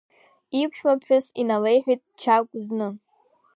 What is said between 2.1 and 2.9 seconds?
Чагә зны.